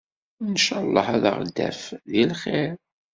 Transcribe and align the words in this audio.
Ncalleh 0.51 1.07
ad 1.15 1.23
aɣ-d-taf 1.31 1.81
di 2.11 2.23
lxiṛ. 2.31 2.75